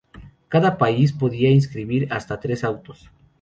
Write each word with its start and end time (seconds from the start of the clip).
Cada 0.47 0.79
país 0.79 1.13
podía 1.13 1.51
inscribir 1.51 2.11
hasta 2.11 2.39
tres 2.39 2.63
autos. 2.63 3.11